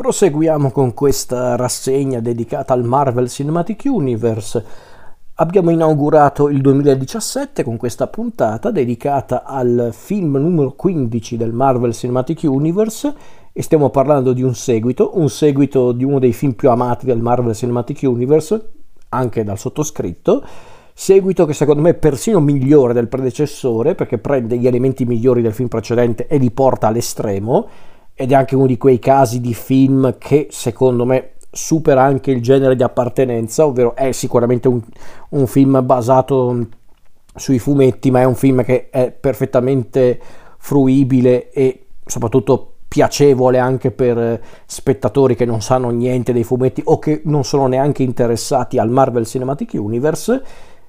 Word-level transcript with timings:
Proseguiamo 0.00 0.70
con 0.70 0.94
questa 0.94 1.56
rassegna 1.56 2.20
dedicata 2.20 2.72
al 2.72 2.84
Marvel 2.84 3.28
Cinematic 3.28 3.82
Universe. 3.84 4.64
Abbiamo 5.34 5.68
inaugurato 5.68 6.48
il 6.48 6.62
2017 6.62 7.62
con 7.62 7.76
questa 7.76 8.06
puntata 8.06 8.70
dedicata 8.70 9.44
al 9.44 9.90
film 9.92 10.38
numero 10.38 10.72
15 10.72 11.36
del 11.36 11.52
Marvel 11.52 11.92
Cinematic 11.92 12.44
Universe 12.44 13.12
e 13.52 13.62
stiamo 13.62 13.90
parlando 13.90 14.32
di 14.32 14.42
un 14.42 14.54
seguito, 14.54 15.18
un 15.18 15.28
seguito 15.28 15.92
di 15.92 16.04
uno 16.04 16.18
dei 16.18 16.32
film 16.32 16.52
più 16.52 16.70
amati 16.70 17.04
del 17.04 17.20
Marvel 17.20 17.54
Cinematic 17.54 18.00
Universe, 18.04 18.70
anche 19.10 19.44
dal 19.44 19.58
sottoscritto, 19.58 20.42
seguito 20.94 21.44
che 21.44 21.52
secondo 21.52 21.82
me 21.82 21.90
è 21.90 21.94
persino 21.94 22.40
migliore 22.40 22.94
del 22.94 23.08
predecessore 23.08 23.94
perché 23.94 24.16
prende 24.16 24.56
gli 24.56 24.66
elementi 24.66 25.04
migliori 25.04 25.42
del 25.42 25.52
film 25.52 25.68
precedente 25.68 26.26
e 26.26 26.38
li 26.38 26.50
porta 26.50 26.86
all'estremo 26.86 27.68
ed 28.20 28.32
è 28.32 28.34
anche 28.34 28.54
uno 28.54 28.66
di 28.66 28.76
quei 28.76 28.98
casi 28.98 29.40
di 29.40 29.54
film 29.54 30.18
che 30.18 30.48
secondo 30.50 31.06
me 31.06 31.30
supera 31.50 32.02
anche 32.02 32.30
il 32.30 32.42
genere 32.42 32.76
di 32.76 32.82
appartenenza, 32.82 33.64
ovvero 33.64 33.96
è 33.96 34.12
sicuramente 34.12 34.68
un, 34.68 34.78
un 35.30 35.46
film 35.46 35.80
basato 35.82 36.66
sui 37.34 37.58
fumetti, 37.58 38.10
ma 38.10 38.20
è 38.20 38.24
un 38.24 38.34
film 38.34 38.62
che 38.62 38.90
è 38.90 39.10
perfettamente 39.10 40.20
fruibile 40.58 41.50
e 41.50 41.86
soprattutto 42.04 42.74
piacevole 42.86 43.56
anche 43.56 43.90
per 43.90 44.38
spettatori 44.66 45.34
che 45.34 45.46
non 45.46 45.62
sanno 45.62 45.88
niente 45.88 46.34
dei 46.34 46.44
fumetti 46.44 46.82
o 46.84 46.98
che 46.98 47.22
non 47.24 47.42
sono 47.42 47.68
neanche 47.68 48.02
interessati 48.02 48.76
al 48.76 48.90
Marvel 48.90 49.24
Cinematic 49.24 49.70
Universe. 49.72 50.42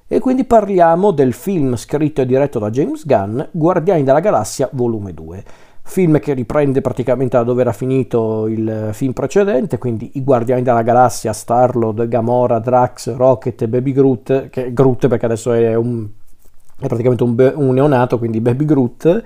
E 0.06 0.18
quindi 0.18 0.44
parliamo 0.44 1.12
del 1.12 1.32
film 1.32 1.76
scritto 1.76 2.20
e 2.20 2.26
diretto 2.26 2.58
da 2.58 2.68
James 2.68 3.06
Gunn, 3.06 3.40
Guardiani 3.50 4.02
della 4.02 4.20
Galassia 4.20 4.68
Volume 4.70 5.14
2 5.14 5.44
film 5.84 6.20
che 6.20 6.32
riprende 6.32 6.80
praticamente 6.80 7.36
da 7.36 7.42
dove 7.42 7.60
era 7.60 7.72
finito 7.72 8.46
il 8.46 8.90
film 8.92 9.12
precedente, 9.12 9.78
quindi 9.78 10.12
i 10.14 10.22
Guardiani 10.22 10.62
della 10.62 10.82
Galassia, 10.82 11.32
Star-Lord, 11.32 12.06
Gamora, 12.08 12.60
Drax, 12.60 13.14
Rocket 13.16 13.62
e 13.62 13.68
Baby 13.68 13.92
Groot, 13.92 14.48
che 14.48 14.72
Groot 14.72 15.08
perché 15.08 15.26
adesso 15.26 15.52
è, 15.52 15.74
un, 15.74 16.08
è 16.78 16.86
praticamente 16.86 17.24
un, 17.24 17.52
un, 17.56 17.74
neonato, 17.74 18.18
quindi 18.18 18.40
Baby 18.40 18.64
Groot. 18.64 19.22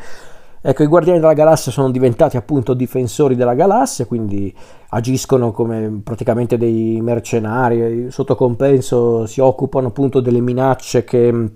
Ecco, 0.62 0.82
i 0.82 0.86
Guardiani 0.86 1.20
della 1.20 1.34
Galassia 1.34 1.70
sono 1.70 1.90
diventati 1.90 2.36
appunto 2.36 2.74
difensori 2.74 3.36
della 3.36 3.54
galassia, 3.54 4.06
quindi 4.06 4.52
agiscono 4.88 5.52
come 5.52 6.00
praticamente 6.02 6.56
dei 6.56 6.98
mercenari, 7.00 8.10
sotto 8.10 8.34
compenso 8.34 9.26
si 9.26 9.40
occupano 9.40 9.88
appunto 9.88 10.18
delle 10.18 10.40
minacce 10.40 11.04
che, 11.04 11.50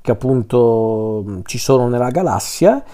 che 0.00 0.10
appunto 0.12 1.40
ci 1.44 1.58
sono 1.58 1.88
nella 1.88 2.10
galassia 2.10 2.84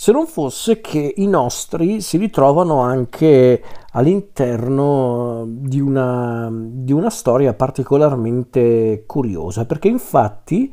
se 0.00 0.12
non 0.12 0.28
fosse 0.28 0.80
che 0.80 1.14
i 1.16 1.26
nostri 1.26 2.00
si 2.00 2.18
ritrovano 2.18 2.82
anche 2.82 3.60
all'interno 3.90 5.44
di 5.48 5.80
una, 5.80 6.48
di 6.52 6.92
una 6.92 7.10
storia 7.10 7.52
particolarmente 7.52 9.02
curiosa, 9.06 9.64
perché 9.66 9.88
infatti 9.88 10.72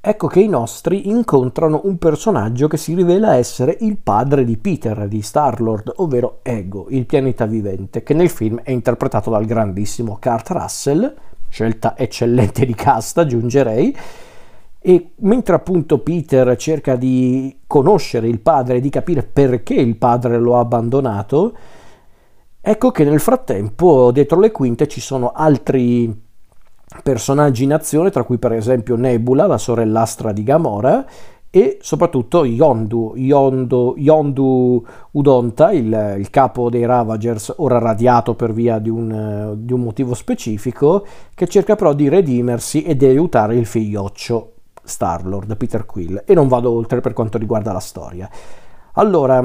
ecco 0.00 0.26
che 0.26 0.40
i 0.40 0.48
nostri 0.48 1.10
incontrano 1.10 1.82
un 1.84 1.98
personaggio 1.98 2.66
che 2.66 2.78
si 2.78 2.94
rivela 2.94 3.34
essere 3.34 3.76
il 3.80 3.98
padre 3.98 4.42
di 4.46 4.56
Peter, 4.56 5.06
di 5.06 5.20
Star-Lord, 5.20 5.92
ovvero 5.96 6.38
Ego, 6.40 6.86
il 6.88 7.04
pianeta 7.04 7.44
vivente, 7.44 8.02
che 8.02 8.14
nel 8.14 8.30
film 8.30 8.60
è 8.62 8.70
interpretato 8.70 9.28
dal 9.28 9.44
grandissimo 9.44 10.16
Kurt 10.18 10.48
Russell, 10.48 11.14
scelta 11.50 11.94
eccellente 11.94 12.64
di 12.64 12.74
cast, 12.74 13.18
aggiungerei, 13.18 13.94
e 14.88 15.14
mentre 15.16 15.56
appunto 15.56 15.98
Peter 15.98 16.54
cerca 16.54 16.94
di 16.94 17.58
conoscere 17.66 18.28
il 18.28 18.38
padre 18.38 18.76
e 18.76 18.80
di 18.80 18.88
capire 18.88 19.24
perché 19.24 19.74
il 19.74 19.96
padre 19.96 20.38
lo 20.38 20.54
ha 20.54 20.60
abbandonato, 20.60 21.56
ecco 22.60 22.92
che 22.92 23.02
nel 23.02 23.18
frattempo 23.18 24.12
dietro 24.12 24.38
le 24.38 24.52
quinte 24.52 24.86
ci 24.86 25.00
sono 25.00 25.32
altri 25.32 26.22
personaggi 27.02 27.64
in 27.64 27.72
azione, 27.72 28.10
tra 28.10 28.22
cui 28.22 28.38
per 28.38 28.52
esempio 28.52 28.94
Nebula, 28.94 29.48
la 29.48 29.58
sorellastra 29.58 30.30
di 30.30 30.44
Gamora, 30.44 31.04
e 31.50 31.78
soprattutto 31.80 32.44
Yondu, 32.44 33.14
Yondu, 33.16 33.94
Yondu 33.96 34.84
Udonta, 35.10 35.72
il, 35.72 36.14
il, 36.16 36.30
capo 36.30 36.70
dei 36.70 36.86
Ravagers, 36.86 37.54
ora 37.56 37.78
radiato 37.78 38.36
per 38.36 38.52
via 38.52 38.78
di 38.78 38.90
un, 38.90 39.54
di 39.56 39.72
un 39.72 39.80
motivo 39.80 40.14
specifico, 40.14 41.04
che 41.34 41.48
cerca 41.48 41.74
però 41.74 41.92
di 41.92 42.08
redimersi 42.08 42.84
e 42.84 42.96
di 42.96 43.06
aiutare 43.06 43.56
il 43.56 43.66
figlioccio 43.66 44.52
Star-Lord, 44.86 45.56
Peter 45.56 45.84
Quill, 45.84 46.22
e 46.24 46.34
non 46.34 46.48
vado 46.48 46.70
oltre 46.70 47.00
per 47.00 47.12
quanto 47.12 47.38
riguarda 47.38 47.72
la 47.72 47.80
storia. 47.80 48.28
Allora, 48.94 49.42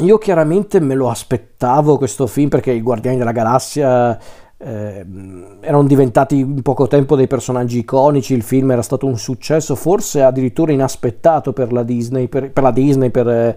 io 0.00 0.18
chiaramente 0.18 0.80
me 0.80 0.94
lo 0.94 1.10
aspettavo 1.10 1.96
questo 1.96 2.26
film 2.26 2.48
perché 2.48 2.72
i 2.72 2.82
Guardiani 2.82 3.18
della 3.18 3.32
Galassia 3.32 4.18
eh, 4.60 5.06
erano 5.60 5.84
diventati 5.84 6.38
in 6.38 6.62
poco 6.62 6.88
tempo 6.88 7.16
dei 7.16 7.26
personaggi 7.28 7.78
iconici, 7.78 8.34
il 8.34 8.42
film 8.42 8.72
era 8.72 8.82
stato 8.82 9.06
un 9.06 9.16
successo, 9.16 9.74
forse 9.74 10.22
addirittura 10.22 10.72
inaspettato 10.72 11.52
per 11.52 11.72
la 11.72 11.84
Disney, 11.84 12.28
per, 12.28 12.50
per, 12.50 12.62
la 12.62 12.72
Disney, 12.72 13.10
per, 13.10 13.56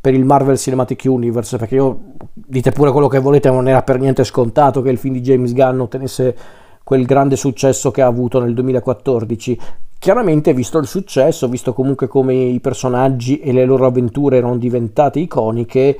per 0.00 0.14
il 0.14 0.24
Marvel 0.24 0.58
Cinematic 0.58 1.02
Universe, 1.06 1.56
perché 1.56 1.74
io, 1.74 2.00
dite 2.34 2.70
pure 2.70 2.90
quello 2.90 3.08
che 3.08 3.18
volete, 3.18 3.50
non 3.50 3.68
era 3.68 3.82
per 3.82 3.98
niente 3.98 4.24
scontato 4.24 4.82
che 4.82 4.90
il 4.90 4.98
film 4.98 5.14
di 5.14 5.20
James 5.20 5.52
Gunn 5.54 5.80
ottenesse 5.80 6.36
quel 6.84 7.06
grande 7.06 7.36
successo 7.36 7.90
che 7.90 8.02
ha 8.02 8.06
avuto 8.06 8.40
nel 8.40 8.54
2014. 8.54 9.58
Chiaramente, 10.02 10.52
visto 10.52 10.78
il 10.78 10.88
successo, 10.88 11.46
visto 11.46 11.72
comunque 11.72 12.08
come 12.08 12.34
i 12.34 12.58
personaggi 12.58 13.38
e 13.38 13.52
le 13.52 13.64
loro 13.64 13.86
avventure 13.86 14.38
erano 14.38 14.56
diventate 14.56 15.20
iconiche, 15.20 15.96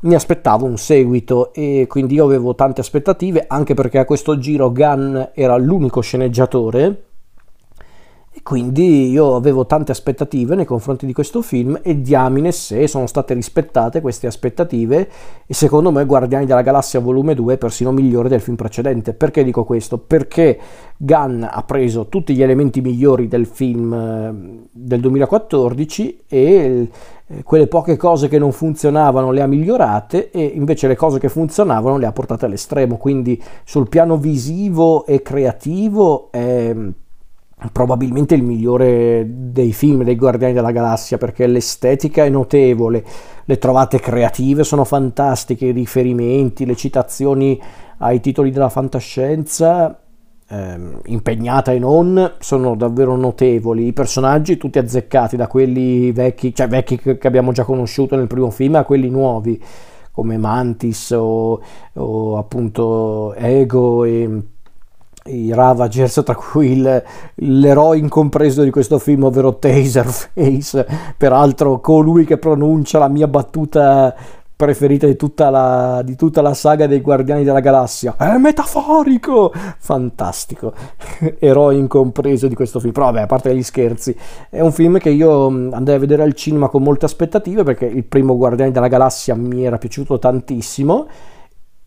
mi 0.00 0.14
aspettavo 0.14 0.66
un 0.66 0.76
seguito 0.76 1.54
e 1.54 1.86
quindi 1.88 2.16
io 2.16 2.26
avevo 2.26 2.54
tante 2.54 2.82
aspettative, 2.82 3.46
anche 3.48 3.72
perché 3.72 3.96
a 3.96 4.04
questo 4.04 4.36
giro 4.36 4.70
Gunn 4.70 5.18
era 5.32 5.56
l'unico 5.56 6.02
sceneggiatore 6.02 7.05
quindi 8.46 9.10
io 9.10 9.34
avevo 9.34 9.66
tante 9.66 9.90
aspettative 9.90 10.54
nei 10.54 10.64
confronti 10.64 11.04
di 11.04 11.12
questo 11.12 11.42
film 11.42 11.80
e 11.82 12.00
diamine 12.00 12.52
se 12.52 12.86
sono 12.86 13.08
state 13.08 13.34
rispettate 13.34 14.00
queste 14.00 14.28
aspettative 14.28 15.10
e 15.44 15.52
secondo 15.52 15.90
me 15.90 16.06
Guardiani 16.06 16.46
della 16.46 16.62
Galassia 16.62 17.00
volume 17.00 17.34
2 17.34 17.54
è 17.54 17.58
persino 17.58 17.90
migliore 17.90 18.28
del 18.28 18.40
film 18.40 18.54
precedente. 18.54 19.14
Perché 19.14 19.42
dico 19.42 19.64
questo? 19.64 19.98
Perché 19.98 20.60
Gunn 20.96 21.42
ha 21.42 21.60
preso 21.64 22.06
tutti 22.06 22.36
gli 22.36 22.42
elementi 22.42 22.80
migliori 22.80 23.26
del 23.26 23.46
film 23.46 23.92
eh, 23.92 24.68
del 24.70 25.00
2014 25.00 26.20
e 26.28 26.88
eh, 27.26 27.42
quelle 27.42 27.66
poche 27.66 27.96
cose 27.96 28.28
che 28.28 28.38
non 28.38 28.52
funzionavano 28.52 29.32
le 29.32 29.42
ha 29.42 29.48
migliorate 29.48 30.30
e 30.30 30.44
invece 30.44 30.86
le 30.86 30.94
cose 30.94 31.18
che 31.18 31.28
funzionavano 31.28 31.98
le 31.98 32.06
ha 32.06 32.12
portate 32.12 32.44
all'estremo. 32.44 32.96
Quindi 32.96 33.42
sul 33.64 33.88
piano 33.88 34.16
visivo 34.16 35.04
e 35.04 35.20
creativo 35.20 36.30
è 36.30 36.72
probabilmente 37.72 38.34
il 38.34 38.42
migliore 38.42 39.24
dei 39.26 39.72
film 39.72 40.04
dei 40.04 40.16
Guardiani 40.16 40.52
della 40.52 40.72
Galassia 40.72 41.16
perché 41.16 41.46
l'estetica 41.46 42.24
è 42.24 42.28
notevole, 42.28 43.04
le 43.44 43.58
trovate 43.58 43.98
creative 43.98 44.62
sono 44.62 44.84
fantastiche, 44.84 45.66
i 45.66 45.72
riferimenti, 45.72 46.66
le 46.66 46.76
citazioni 46.76 47.60
ai 47.98 48.20
titoli 48.20 48.50
della 48.50 48.68
fantascienza 48.68 49.98
ehm, 50.48 51.00
impegnata 51.06 51.72
e 51.72 51.78
non 51.78 52.34
sono 52.40 52.74
davvero 52.76 53.16
notevoli, 53.16 53.86
i 53.86 53.92
personaggi 53.94 54.58
tutti 54.58 54.78
azzeccati 54.78 55.36
da 55.36 55.46
quelli 55.46 56.12
vecchi, 56.12 56.54
cioè 56.54 56.68
vecchi 56.68 56.98
che 56.98 57.18
abbiamo 57.26 57.52
già 57.52 57.64
conosciuto 57.64 58.16
nel 58.16 58.26
primo 58.26 58.50
film 58.50 58.74
a 58.74 58.84
quelli 58.84 59.08
nuovi 59.08 59.62
come 60.12 60.36
Mantis 60.36 61.10
o, 61.10 61.60
o 61.94 62.38
appunto 62.38 63.34
Ego 63.34 64.04
e 64.04 64.42
i 65.26 65.52
Ravagers, 65.52 66.22
tra 66.24 66.34
cui 66.34 66.72
il, 66.72 67.02
l'eroe 67.34 67.98
incompreso 67.98 68.62
di 68.62 68.70
questo 68.70 68.98
film, 68.98 69.24
ovvero 69.24 69.56
Taserface, 69.56 70.86
peraltro 71.16 71.80
colui 71.80 72.24
che 72.24 72.38
pronuncia 72.38 72.98
la 72.98 73.08
mia 73.08 73.28
battuta 73.28 74.14
preferita 74.56 75.06
di 75.06 75.16
tutta, 75.16 75.50
la, 75.50 76.00
di 76.02 76.16
tutta 76.16 76.40
la 76.40 76.54
saga 76.54 76.86
dei 76.86 77.02
Guardiani 77.02 77.44
della 77.44 77.60
Galassia. 77.60 78.16
È 78.16 78.38
metaforico! 78.38 79.52
Fantastico. 79.78 80.72
Eroe 81.38 81.76
incompreso 81.76 82.48
di 82.48 82.54
questo 82.54 82.80
film. 82.80 82.92
Però 82.92 83.06
vabbè, 83.06 83.20
a 83.20 83.26
parte 83.26 83.54
gli 83.54 83.62
scherzi, 83.62 84.16
è 84.48 84.60
un 84.60 84.72
film 84.72 84.96
che 84.98 85.10
io 85.10 85.46
andai 85.46 85.96
a 85.96 85.98
vedere 85.98 86.22
al 86.22 86.32
cinema 86.32 86.68
con 86.68 86.82
molte 86.82 87.04
aspettative 87.04 87.64
perché 87.64 87.84
il 87.84 88.04
primo 88.04 88.34
Guardiani 88.36 88.72
della 88.72 88.88
Galassia 88.88 89.34
mi 89.34 89.62
era 89.62 89.76
piaciuto 89.76 90.18
tantissimo 90.18 91.06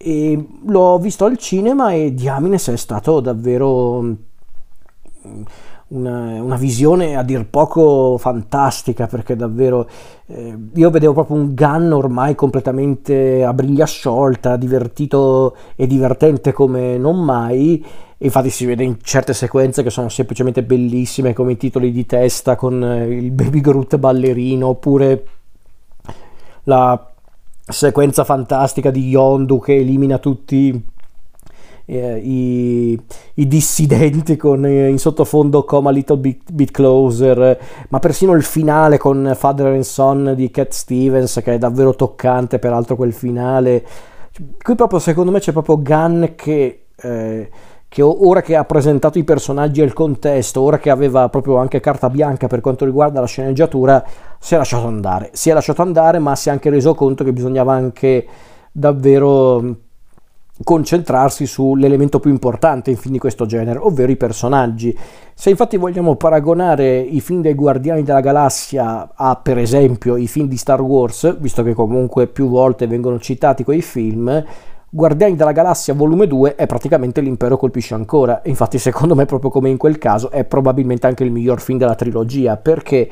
e 0.01 0.47
l'ho 0.65 0.97
visto 0.97 1.25
al 1.25 1.37
cinema 1.37 1.91
e 1.91 2.13
diamine 2.13 2.57
se 2.57 2.71
è 2.71 2.77
stato 2.77 3.19
davvero 3.19 4.01
mm, 4.01 5.41
una, 5.89 6.41
una, 6.41 6.55
visione 6.55 7.17
a 7.17 7.23
dir 7.23 7.45
poco 7.47 8.17
fantastica 8.17 9.07
perché 9.07 9.35
davvero 9.35 9.89
eh, 10.27 10.57
io 10.73 10.89
vedevo 10.89 11.11
proprio 11.11 11.35
un 11.35 11.53
Gunn 11.53 11.91
ormai 11.91 12.33
completamente 12.33 13.43
a 13.43 13.51
briglia 13.53 13.85
sciolta, 13.85 14.55
divertito 14.55 15.57
e 15.75 15.85
divertente 15.85 16.53
come 16.53 16.97
non 16.97 17.21
mai. 17.21 17.85
Infatti 18.19 18.49
si 18.49 18.65
vede 18.65 18.85
in 18.85 18.99
certe 19.01 19.33
sequenze 19.33 19.83
che 19.83 19.89
sono 19.89 20.07
semplicemente 20.07 20.63
bellissime 20.63 21.33
come 21.33 21.53
i 21.53 21.57
titoli 21.57 21.91
di 21.91 22.05
testa 22.05 22.55
con 22.55 22.81
il 23.09 23.31
Baby 23.31 23.59
Groot 23.59 23.97
ballerino 23.97 24.67
oppure 24.67 25.25
la 26.63 27.08
sequenza 27.69 28.23
fantastica 28.23 28.91
di 28.91 29.07
Yondu 29.07 29.59
che 29.59 29.75
elimina 29.75 30.17
tutti 30.17 30.83
eh, 31.85 32.17
i, 32.17 32.99
i, 33.35 33.47
dissidenti 33.47 34.35
con 34.35 34.65
eh, 34.65 34.89
in 34.89 34.99
sottofondo 34.99 35.63
Come 35.63 35.89
a 35.89 35.91
Little 35.91 36.17
Bit, 36.17 36.51
Bit 36.51 36.71
Closer, 36.71 37.59
ma 37.89 37.99
persino 37.99 38.33
il 38.33 38.43
finale 38.43 38.97
con 38.97 39.33
Father 39.35 39.67
and 39.67 39.81
Son 39.81 40.33
di 40.35 40.51
Cat 40.51 40.71
Stevens 40.71 41.41
che 41.43 41.53
è 41.53 41.57
davvero 41.57 41.95
toccante, 41.95 42.59
peraltro 42.59 42.95
quel 42.95 43.13
finale. 43.13 43.85
Qui 44.61 44.75
proprio 44.75 44.99
secondo 44.99 45.31
me 45.31 45.39
c'è 45.39 45.51
proprio 45.51 45.81
Gunn 45.81 46.25
che... 46.35 46.83
Che 47.89 48.03
ora 48.03 48.43
che 48.43 48.55
ha 48.55 48.63
presentato 48.65 49.17
i 49.17 49.23
personaggi 49.23 49.81
e 49.81 49.83
il 49.83 49.93
contesto, 49.93 50.61
ora 50.61 50.77
che 50.77 50.91
aveva 50.91 51.27
proprio 51.27 51.57
anche 51.57 51.79
carta 51.79 52.07
bianca 52.07 52.45
per 52.45 52.61
quanto 52.61 52.85
riguarda 52.85 53.19
la 53.19 53.25
sceneggiatura, 53.25 54.05
si 54.37 54.53
è 54.53 54.57
lasciato 54.57 54.85
andare. 54.85 55.31
Si 55.33 55.49
è 55.49 55.53
lasciato 55.53 55.81
andare, 55.81 56.19
ma 56.19 56.35
si 56.35 56.49
è 56.49 56.51
anche 56.51 56.69
reso 56.69 56.93
conto 56.93 57.23
che 57.23 57.33
bisognava 57.33 57.73
anche 57.73 58.27
davvero 58.71 59.75
concentrarsi 60.63 61.47
sull'elemento 61.47 62.19
più 62.19 62.29
importante 62.29 62.91
in 62.91 62.97
film 62.97 63.13
di 63.13 63.19
questo 63.19 63.47
genere, 63.47 63.79
ovvero 63.79 64.11
i 64.11 64.17
personaggi. 64.17 64.95
Se 65.33 65.49
infatti 65.49 65.77
vogliamo 65.77 66.15
paragonare 66.15 66.99
i 66.99 67.21
film 67.21 67.41
dei 67.41 67.55
Guardiani 67.55 68.03
della 68.03 68.19
Galassia 68.19 69.13
a 69.15 69.35
per 69.37 69.57
esempio 69.57 70.15
i 70.15 70.27
film 70.27 70.47
di 70.47 70.57
Star 70.57 70.81
Wars, 70.81 71.37
visto 71.39 71.63
che 71.63 71.73
comunque 71.73 72.27
più 72.27 72.49
volte 72.49 72.85
vengono 72.87 73.19
citati 73.19 73.63
quei 73.63 73.81
film, 73.81 74.43
Guardiani 74.91 75.35
della 75.35 75.51
Galassia 75.51 75.93
volume 75.93 76.25
2 76.25 76.55
è 76.55 76.65
praticamente 76.65 77.21
l'impero 77.21 77.57
colpisce 77.57 77.93
ancora, 77.93 78.41
infatti 78.45 78.79
secondo 78.79 79.13
me 79.13 79.25
proprio 79.25 79.51
come 79.51 79.69
in 79.69 79.77
quel 79.77 79.99
caso 79.99 80.31
è 80.31 80.43
probabilmente 80.45 81.05
anche 81.05 81.23
il 81.23 81.31
miglior 81.31 81.61
film 81.61 81.77
della 81.77 81.93
trilogia, 81.93 82.57
perché? 82.57 83.07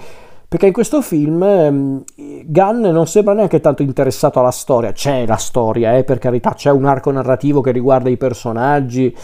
Perché 0.48 0.68
in 0.68 0.74
questo 0.74 1.02
film 1.02 1.42
um, 1.42 2.04
Gunn 2.46 2.82
non 2.88 3.06
sembra 3.06 3.34
neanche 3.34 3.60
tanto 3.60 3.84
interessato 3.84 4.40
alla 4.40 4.50
storia, 4.50 4.92
c'è 4.92 5.28
la 5.28 5.36
storia, 5.36 5.96
eh, 5.98 6.04
per 6.04 6.18
carità, 6.18 6.54
c'è 6.54 6.72
un 6.72 6.86
arco 6.86 7.12
narrativo 7.12 7.62
che 7.62 7.72
riguarda 7.72 8.10
i 8.10 8.18
personaggi, 8.18 9.16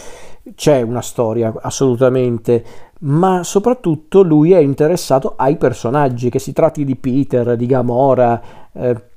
c'è 0.54 0.82
una 0.82 1.00
storia 1.00 1.52
assolutamente, 1.60 2.62
ma 3.00 3.42
soprattutto 3.42 4.22
lui 4.22 4.52
è 4.52 4.58
interessato 4.58 5.34
ai 5.36 5.56
personaggi, 5.56 6.30
che 6.30 6.38
si 6.38 6.52
tratti 6.52 6.84
di 6.84 6.94
Peter, 6.94 7.56
di 7.56 7.66
Gamora, 7.66 8.40
eh, 8.72 9.12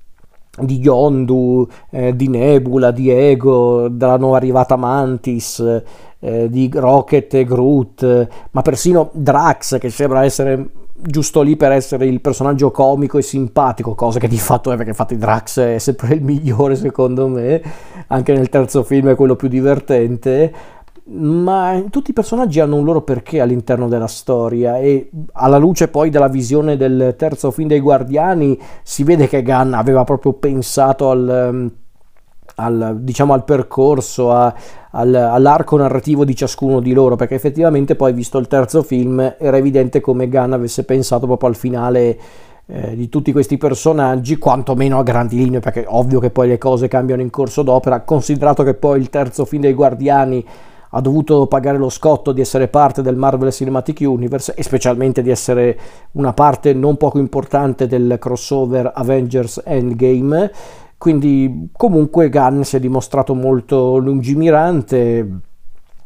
di 0.60 0.80
Yondu, 0.80 1.68
eh, 1.90 2.16
di 2.16 2.28
Nebula, 2.28 2.92
di 2.92 3.10
Ego, 3.10 3.88
della 3.90 4.18
nuova 4.18 4.38
arrivata 4.38 4.76
Mantis, 4.76 5.84
eh, 6.20 6.50
di 6.50 6.70
Rocket 6.74 7.34
e 7.36 7.44
Groot, 7.44 8.28
ma 8.52 8.62
persino 8.62 9.10
Drax 9.14 9.78
che 9.78 9.90
sembra 9.90 10.24
essere 10.24 10.70
giusto 11.00 11.42
lì 11.42 11.56
per 11.56 11.72
essere 11.72 12.08
il 12.08 12.22
personaggio 12.22 12.72
comico 12.72 13.20
e 13.20 13.22
simpatico, 13.22 13.94
cosa 13.94 14.20
che 14.20 14.28
di 14.28 14.40
fatto 14.40 14.72
è 14.72 14.76
perché 14.76 14.90
infatti 14.90 15.16
Drax 15.16 15.60
è 15.60 15.78
sempre 15.78 16.16
il 16.16 16.24
migliore 16.24 16.76
secondo 16.76 17.28
me, 17.28 17.62
anche 18.08 18.34
nel 18.34 18.50
terzo 18.50 18.84
film 18.84 19.10
è 19.10 19.16
quello 19.16 19.36
più 19.36 19.48
divertente 19.48 20.52
ma 21.10 21.82
tutti 21.90 22.12
i 22.12 22.14
personaggi 22.14 22.60
hanno 22.60 22.76
un 22.76 22.84
loro 22.84 23.02
perché 23.02 23.40
all'interno 23.40 23.88
della 23.88 24.08
storia 24.08 24.78
e 24.78 25.10
alla 25.34 25.58
luce 25.58 25.88
poi 25.88 26.10
della 26.10 26.28
visione 26.28 26.76
del 26.76 27.16
terzo 27.18 27.50
film 27.52 27.70
dei 27.70 27.80
Guardiani 27.80 28.60
si 28.84 29.04
vede 29.04 29.28
che 29.28 29.42
Gunn 29.42 29.74
aveva 29.74 30.04
proprio 30.04 30.34
pensato 30.34 31.10
al, 31.10 31.50
um, 31.52 31.72
al, 32.56 32.98
diciamo, 33.00 33.34
al 33.34 33.46
percorso, 33.46 34.32
a, 34.34 34.54
al, 34.92 35.14
all'arco 35.14 35.78
narrativo 35.78 36.26
di 36.26 36.36
ciascuno 36.36 36.82
di 36.82 36.92
loro, 36.92 37.16
perché 37.16 37.36
effettivamente 37.36 37.96
poi 37.96 38.12
visto 38.12 38.38
il 38.38 38.48
terzo 38.48 38.84
film 38.84 39.36
era 39.38 39.58
evidente 39.58 40.02
come 40.02 40.28
Gunn 40.28 40.54
avesse 40.54 40.84
pensato 40.84 41.26
proprio 41.26 41.50
al 41.50 41.56
finale 41.56 42.20
eh, 42.66 42.96
di 42.96 43.08
tutti 43.08 43.32
questi 43.32 43.58
personaggi, 43.58 44.38
quantomeno 44.38 45.00
a 45.00 45.04
grandi 45.04 45.38
linee, 45.38 45.62
perché 45.62 45.86
ovvio 45.88 46.20
che 46.20 46.32
poi 46.32 46.50
le 46.50 46.58
cose 46.58 46.90
cambiano 46.90 47.22
in 47.22 47.30
corso 47.30 47.64
d'opera, 47.64 48.02
considerato 48.02 48.64
che 48.64 48.74
poi 48.74 49.00
il 49.00 49.10
terzo 49.10 49.46
film 49.46 49.62
dei 49.62 49.74
Guardiani 49.74 50.46
ha 50.92 51.02
dovuto 51.02 51.48
pagare 51.48 51.78
lo 51.78 51.90
scotto 51.90 52.32
di 52.32 52.42
essere 52.42 52.68
parte 52.68 53.02
del 53.02 53.16
Marvel 53.16 53.52
Cinematic 53.52 54.00
Universe 54.02 54.54
e 54.54 54.64
specialmente 54.64 55.22
di 55.22 55.30
essere 55.30 55.78
una 56.14 56.34
parte 56.34 56.74
non 56.74 56.98
poco 56.98 57.20
importante 57.20 57.88
del 57.88 58.18
crossover 58.20 58.92
Avengers 58.94 59.62
Endgame. 59.66 60.52
Quindi 60.98 61.70
comunque 61.74 62.30
Gunn 62.30 62.62
si 62.62 62.78
è 62.78 62.80
dimostrato 62.80 63.36
molto 63.36 63.98
lungimirante, 63.98 65.42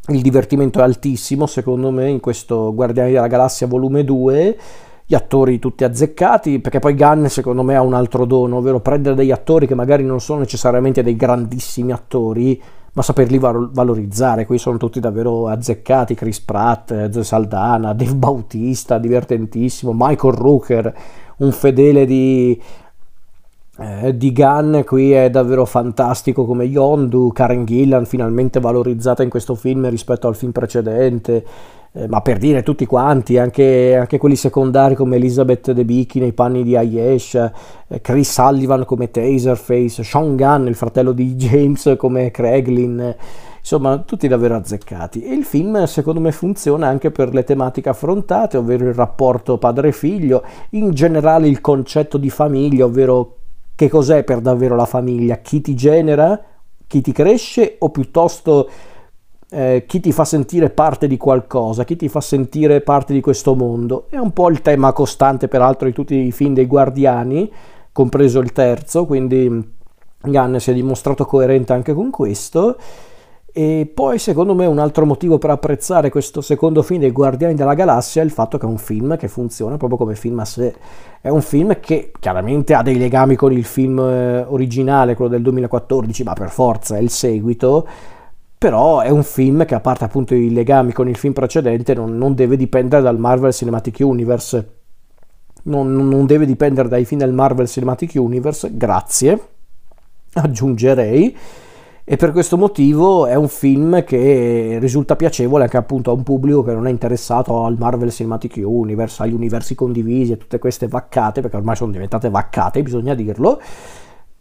il 0.07 0.21
divertimento 0.21 0.79
è 0.79 0.83
altissimo 0.83 1.45
secondo 1.45 1.91
me 1.91 2.09
in 2.09 2.19
questo 2.19 2.73
Guardiani 2.73 3.11
della 3.11 3.27
Galassia 3.27 3.67
volume 3.67 4.03
2 4.03 4.57
gli 5.05 5.15
attori 5.15 5.59
tutti 5.59 5.83
azzeccati, 5.83 6.59
perché 6.59 6.79
poi 6.79 6.95
Gunn 6.95 7.25
secondo 7.25 7.63
me 7.63 7.75
ha 7.75 7.81
un 7.81 7.93
altro 7.93 8.23
dono, 8.23 8.57
ovvero 8.57 8.79
prendere 8.79 9.13
degli 9.13 9.31
attori 9.31 9.67
che 9.67 9.75
magari 9.75 10.05
non 10.05 10.21
sono 10.21 10.39
necessariamente 10.39 11.03
dei 11.03 11.17
grandissimi 11.17 11.91
attori, 11.91 12.61
ma 12.93 13.01
saperli 13.01 13.37
valorizzare. 13.39 14.45
Qui 14.45 14.57
sono 14.57 14.77
tutti 14.77 14.99
davvero 14.99 15.47
azzeccati: 15.47 16.15
Chris 16.15 16.39
Pratt, 16.41 17.09
Zoe 17.09 17.23
Saldana, 17.23 17.93
Dave 17.93 18.15
Bautista, 18.15 18.97
divertentissimo, 18.97 19.91
Michael 19.95 20.33
Rooker, 20.33 20.93
un 21.37 21.51
fedele 21.51 22.05
di, 22.05 22.61
eh, 23.77 24.15
di 24.15 24.31
Gunn 24.31 24.81
qui 24.81 25.11
è 25.11 25.29
davvero 25.29 25.65
fantastico 25.65 26.45
come 26.45 26.65
Yondu, 26.65 27.31
Karen 27.31 27.65
Gillan 27.65 28.05
finalmente 28.05 28.59
valorizzata 28.59 29.23
in 29.23 29.29
questo 29.29 29.55
film 29.55 29.89
rispetto 29.89 30.27
al 30.27 30.35
film 30.35 30.51
precedente 30.51 31.45
eh, 31.93 32.07
ma 32.07 32.21
per 32.21 32.37
dire 32.37 32.63
tutti 32.63 32.85
quanti, 32.85 33.37
anche, 33.37 33.97
anche, 33.97 34.17
quelli 34.17 34.37
secondari 34.37 34.95
come 34.95 35.17
Elizabeth 35.17 35.71
Debicki 35.71 36.19
nei 36.19 36.31
panni 36.31 36.63
di 36.63 36.77
Ayesh, 36.77 37.35
eh, 37.87 37.99
Chris 37.99 38.31
Sullivan 38.31 38.85
come 38.85 39.11
Taserface, 39.11 40.01
Sean 40.01 40.37
Gunn, 40.37 40.67
il 40.67 40.75
fratello 40.75 41.11
di 41.11 41.35
James 41.35 41.95
come 41.97 42.31
Craiglin, 42.31 43.13
insomma 43.59 43.97
tutti 43.99 44.29
davvero 44.29 44.55
azzeccati. 44.55 45.23
E 45.23 45.33
il 45.33 45.43
film 45.43 45.83
secondo 45.83 46.21
me 46.21 46.31
funziona 46.31 46.87
anche 46.87 47.11
per 47.11 47.33
le 47.33 47.43
tematiche 47.43 47.89
affrontate, 47.89 48.55
ovvero 48.55 48.87
il 48.87 48.93
rapporto 48.93 49.57
padre-figlio, 49.57 50.43
in 50.71 50.91
generale 50.91 51.49
il 51.49 51.59
concetto 51.59 52.17
di 52.17 52.29
famiglia, 52.29 52.85
ovvero 52.85 53.35
che 53.75 53.89
cos'è 53.89 54.23
per 54.23 54.39
davvero 54.39 54.77
la 54.77 54.85
famiglia, 54.85 55.39
chi 55.39 55.59
ti 55.59 55.75
genera, 55.75 56.41
chi 56.87 57.01
ti 57.01 57.11
cresce 57.11 57.75
o 57.79 57.89
piuttosto 57.89 58.69
eh, 59.53 59.83
chi 59.85 59.99
ti 59.99 60.13
fa 60.13 60.23
sentire 60.23 60.69
parte 60.69 61.07
di 61.07 61.17
qualcosa, 61.17 61.83
chi 61.83 61.97
ti 61.97 62.07
fa 62.07 62.21
sentire 62.21 62.79
parte 62.79 63.11
di 63.11 63.19
questo 63.19 63.53
mondo. 63.53 64.05
È 64.09 64.17
un 64.17 64.31
po' 64.31 64.49
il 64.49 64.61
tema 64.61 64.93
costante, 64.93 65.49
peraltro, 65.49 65.87
di 65.87 65.93
tutti 65.93 66.15
i 66.15 66.31
film 66.31 66.53
dei 66.53 66.65
Guardiani, 66.65 67.51
compreso 67.91 68.39
il 68.39 68.53
terzo, 68.53 69.05
quindi 69.05 69.73
Gunn 70.21 70.55
si 70.55 70.71
è 70.71 70.73
dimostrato 70.73 71.25
coerente 71.25 71.73
anche 71.73 71.93
con 71.93 72.09
questo. 72.09 72.77
E 73.53 73.91
poi, 73.93 74.17
secondo 74.19 74.55
me, 74.55 74.65
un 74.65 74.79
altro 74.79 75.05
motivo 75.05 75.37
per 75.37 75.49
apprezzare 75.49 76.09
questo 76.09 76.39
secondo 76.39 76.81
film 76.81 77.01
dei 77.01 77.11
Guardiani 77.11 77.53
della 77.53 77.73
Galassia 77.73 78.21
è 78.21 78.25
il 78.25 78.31
fatto 78.31 78.57
che 78.57 78.65
è 78.65 78.69
un 78.69 78.77
film 78.77 79.17
che 79.17 79.27
funziona 79.27 79.75
proprio 79.75 79.97
come 79.97 80.15
film 80.15 80.39
a 80.39 80.45
sé. 80.45 80.73
È 81.19 81.27
un 81.27 81.41
film 81.41 81.77
che 81.81 82.13
chiaramente 82.17 82.73
ha 82.73 82.81
dei 82.81 82.97
legami 82.97 83.35
con 83.35 83.51
il 83.51 83.65
film 83.65 83.99
eh, 83.99 84.45
originale, 84.47 85.15
quello 85.15 85.29
del 85.29 85.41
2014, 85.41 86.23
ma 86.23 86.31
per 86.31 86.49
forza 86.49 86.95
è 86.95 87.01
il 87.01 87.09
seguito 87.09 87.85
però 88.61 88.99
è 88.99 89.09
un 89.09 89.23
film 89.23 89.65
che 89.65 89.73
a 89.73 89.79
parte 89.79 90.03
appunto 90.03 90.35
i 90.35 90.51
legami 90.51 90.91
con 90.91 91.09
il 91.09 91.17
film 91.17 91.33
precedente 91.33 91.95
non, 91.95 92.15
non 92.15 92.35
deve 92.35 92.57
dipendere 92.57 93.01
dal 93.01 93.17
Marvel 93.17 93.51
Cinematic 93.51 93.97
Universe. 94.01 94.73
Non, 95.63 95.91
non, 95.91 96.27
deve 96.27 96.45
dipendere 96.45 96.87
dai 96.87 97.03
film 97.03 97.21
del 97.21 97.33
Marvel 97.33 97.67
Cinematic 97.67 98.11
Universe 98.13 98.69
grazie 98.77 99.47
aggiungerei. 100.33 101.35
E 102.03 102.17
per 102.17 102.31
questo 102.31 102.55
motivo 102.55 103.25
è 103.25 103.33
un 103.33 103.47
film 103.47 104.03
che 104.03 104.77
risulta 104.79 105.15
piacevole 105.15 105.63
anche 105.63 105.77
appunto 105.77 106.11
a 106.11 106.13
un 106.13 106.21
pubblico 106.21 106.61
che 106.61 106.73
non 106.73 106.85
è 106.85 106.91
interessato 106.91 107.65
al 107.65 107.77
Marvel 107.79 108.11
Cinematic 108.11 108.61
Universe, 108.63 109.23
agli 109.23 109.33
universi 109.33 109.73
condivisi 109.73 110.33
e 110.33 110.37
tutte 110.37 110.59
queste 110.59 110.87
vaccate, 110.87 111.41
perché 111.41 111.57
ormai 111.57 111.75
sono 111.75 111.91
diventate 111.91 112.29
vaccate, 112.29 112.83
bisogna 112.83 113.15
dirlo, 113.15 113.59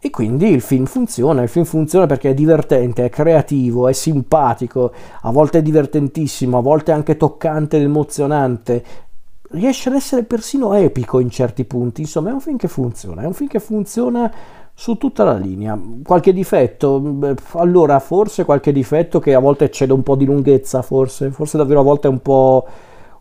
e 0.03 0.09
quindi 0.09 0.49
il 0.49 0.61
film 0.61 0.85
funziona, 0.85 1.43
il 1.43 1.47
film 1.47 1.63
funziona 1.63 2.07
perché 2.07 2.31
è 2.31 2.33
divertente, 2.33 3.05
è 3.05 3.09
creativo, 3.09 3.87
è 3.87 3.93
simpatico, 3.93 4.91
a 5.21 5.31
volte 5.31 5.59
è 5.59 5.61
divertentissimo, 5.61 6.57
a 6.57 6.61
volte 6.61 6.91
anche 6.91 7.17
toccante 7.17 7.77
ed 7.77 7.83
emozionante, 7.83 8.83
riesce 9.51 9.89
ad 9.89 9.95
essere 9.95 10.23
persino 10.23 10.73
epico 10.73 11.19
in 11.19 11.29
certi 11.29 11.65
punti, 11.65 12.01
insomma 12.01 12.31
è 12.31 12.33
un 12.33 12.41
film 12.41 12.57
che 12.57 12.67
funziona, 12.67 13.21
è 13.21 13.25
un 13.25 13.33
film 13.33 13.47
che 13.47 13.59
funziona 13.59 14.33
su 14.73 14.97
tutta 14.97 15.23
la 15.23 15.37
linea. 15.37 15.79
Qualche 16.03 16.33
difetto? 16.33 17.19
Allora, 17.53 17.99
forse 17.99 18.43
qualche 18.43 18.71
difetto 18.71 19.19
che 19.19 19.35
a 19.35 19.39
volte 19.39 19.69
cede 19.69 19.93
un 19.93 20.01
po' 20.01 20.15
di 20.15 20.25
lunghezza, 20.25 20.81
forse, 20.81 21.29
forse 21.29 21.57
davvero 21.57 21.81
a 21.81 21.83
volte 21.83 22.07
è 22.07 22.09
un 22.09 22.21
po' 22.23 22.65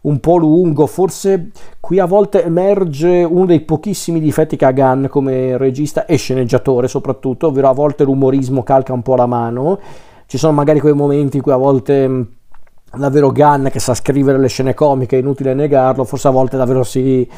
un 0.02 0.19
po' 0.21 0.37
lungo, 0.37 0.87
forse 0.87 1.50
qui 1.78 1.99
a 1.99 2.07
volte 2.07 2.45
emerge 2.45 3.23
uno 3.23 3.45
dei 3.45 3.61
pochissimi 3.61 4.21
difetti 4.21 4.57
che 4.57 4.64
ha 4.64 4.73
Gunn 4.73 5.07
come 5.07 5.57
regista 5.59 6.07
e 6.07 6.16
sceneggiatore 6.16 6.88
soprattutto, 6.88 7.49
ovvero 7.49 7.69
a 7.69 7.73
volte 7.73 8.04
l'umorismo 8.04 8.62
calca 8.62 8.92
un 8.92 9.02
po' 9.02 9.16
la 9.16 9.26
mano, 9.26 9.78
ci 10.26 10.38
sono 10.38 10.52
magari 10.52 10.80
quei 10.80 10.95
momenti 10.95 11.37
in 11.37 11.42
cui 11.42 11.52
a 11.52 11.57
volte 11.57 12.09
mm, 12.09 12.23
davvero 12.97 13.30
Gunn 13.30 13.66
che 13.66 13.78
sa 13.78 13.95
scrivere 13.95 14.38
le 14.38 14.49
scene 14.49 14.73
comiche, 14.73 15.16
è 15.16 15.21
inutile 15.21 15.52
negarlo, 15.52 16.04
forse 16.04 16.28
a 16.28 16.30
volte 16.30 16.57
davvero 16.57 16.83
si 16.83 17.28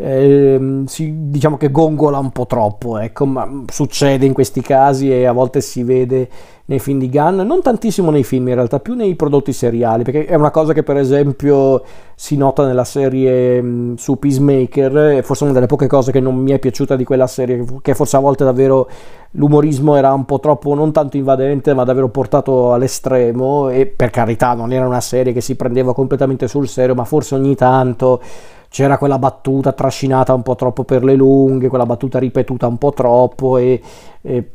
eh, 0.00 0.82
si, 0.86 1.12
diciamo 1.28 1.56
che 1.56 1.72
gongola 1.72 2.18
un 2.18 2.30
po' 2.30 2.46
troppo, 2.46 2.98
ecco, 2.98 3.26
ma 3.26 3.64
succede 3.66 4.26
in 4.26 4.32
questi 4.32 4.60
casi 4.60 5.10
e 5.10 5.26
a 5.26 5.32
volte 5.32 5.60
si 5.60 5.82
vede 5.82 6.28
nei 6.66 6.78
film 6.78 7.00
di 7.00 7.08
Gunn, 7.08 7.40
non 7.40 7.62
tantissimo 7.62 8.10
nei 8.12 8.22
film 8.22 8.46
in 8.46 8.54
realtà, 8.54 8.78
più 8.78 8.94
nei 8.94 9.16
prodotti 9.16 9.52
seriali, 9.52 10.04
perché 10.04 10.26
è 10.26 10.36
una 10.36 10.52
cosa 10.52 10.72
che 10.72 10.84
per 10.84 10.98
esempio 10.98 11.82
si 12.14 12.36
nota 12.36 12.64
nella 12.64 12.84
serie 12.84 13.60
mh, 13.60 13.96
su 13.96 14.20
Peacemaker, 14.20 15.24
forse 15.24 15.42
una 15.42 15.52
delle 15.52 15.66
poche 15.66 15.88
cose 15.88 16.12
che 16.12 16.20
non 16.20 16.36
mi 16.36 16.52
è 16.52 16.60
piaciuta 16.60 16.94
di 16.94 17.02
quella 17.02 17.26
serie, 17.26 17.64
che 17.82 17.94
forse 17.94 18.16
a 18.16 18.20
volte 18.20 18.44
davvero 18.44 18.88
l'umorismo 19.32 19.96
era 19.96 20.12
un 20.12 20.26
po' 20.26 20.38
troppo, 20.38 20.74
non 20.74 20.92
tanto 20.92 21.16
invadente, 21.16 21.74
ma 21.74 21.82
davvero 21.82 22.08
portato 22.08 22.72
all'estremo 22.72 23.68
e 23.68 23.86
per 23.86 24.10
carità 24.10 24.54
non 24.54 24.72
era 24.72 24.86
una 24.86 25.00
serie 25.00 25.32
che 25.32 25.40
si 25.40 25.56
prendeva 25.56 25.92
completamente 25.92 26.46
sul 26.46 26.68
serio, 26.68 26.94
ma 26.94 27.04
forse 27.04 27.34
ogni 27.34 27.56
tanto 27.56 28.20
c'era 28.68 28.98
quella 28.98 29.18
battuta 29.18 29.72
trascinata 29.72 30.34
un 30.34 30.42
po' 30.42 30.54
troppo 30.54 30.84
per 30.84 31.04
le 31.04 31.14
lunghe, 31.14 31.68
quella 31.68 31.86
battuta 31.86 32.18
ripetuta 32.18 32.66
un 32.66 32.78
po' 32.78 32.92
troppo 32.92 33.56
e, 33.56 33.80
e 34.20 34.50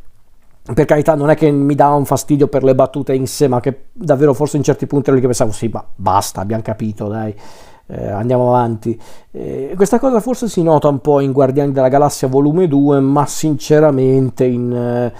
per 0.73 0.85
carità 0.85 1.15
non 1.15 1.29
è 1.29 1.35
che 1.35 1.51
mi 1.51 1.75
dà 1.75 1.89
un 1.89 2.05
fastidio 2.05 2.47
per 2.47 2.63
le 2.63 2.73
battute 2.73 3.13
in 3.13 3.27
sé, 3.27 3.47
ma 3.49 3.59
che 3.59 3.87
davvero 3.91 4.33
forse 4.33 4.55
in 4.55 4.63
certi 4.63 4.87
punti 4.87 5.07
ero 5.07 5.15
lì 5.15 5.21
che 5.21 5.27
pensavo 5.27 5.51
sì, 5.51 5.67
ma 5.67 5.83
basta, 5.93 6.39
abbiamo 6.39 6.63
capito, 6.63 7.07
dai. 7.07 7.35
Eh, 7.85 8.07
andiamo 8.09 8.47
avanti. 8.47 8.97
Eh, 9.31 9.73
questa 9.75 9.99
cosa 9.99 10.21
forse 10.21 10.47
si 10.47 10.63
nota 10.63 10.87
un 10.87 10.99
po' 10.99 11.19
in 11.19 11.33
Guardiani 11.33 11.73
della 11.73 11.89
Galassia 11.89 12.29
volume 12.29 12.69
2, 12.69 13.01
ma 13.01 13.25
sinceramente 13.25 14.45
in 14.45 14.73
eh, 14.73 15.13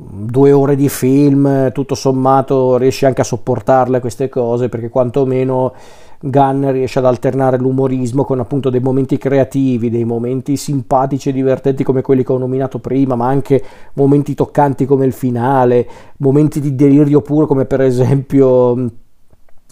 due 0.00 0.52
ore 0.52 0.76
di 0.76 0.88
film, 0.88 1.72
tutto 1.72 1.94
sommato, 1.94 2.76
riesci 2.76 3.04
anche 3.04 3.22
a 3.22 3.24
sopportarle 3.24 4.00
queste 4.00 4.28
cose, 4.28 4.68
perché 4.68 4.88
quantomeno 4.88 5.72
Gunn 6.20 6.70
riesce 6.70 6.98
ad 6.98 7.04
alternare 7.04 7.58
l'umorismo 7.58 8.24
con 8.24 8.40
appunto 8.40 8.70
dei 8.70 8.80
momenti 8.80 9.18
creativi, 9.18 9.90
dei 9.90 10.04
momenti 10.04 10.56
simpatici 10.56 11.28
e 11.28 11.32
divertenti 11.32 11.84
come 11.84 12.02
quelli 12.02 12.24
che 12.24 12.32
ho 12.32 12.38
nominato 12.38 12.78
prima, 12.78 13.14
ma 13.14 13.26
anche 13.28 13.62
momenti 13.94 14.34
toccanti 14.34 14.84
come 14.84 15.06
il 15.06 15.12
finale, 15.12 15.86
momenti 16.18 16.60
di 16.60 16.74
delirio 16.74 17.20
puro 17.20 17.46
come 17.46 17.66
per 17.66 17.80
esempio 17.80 18.90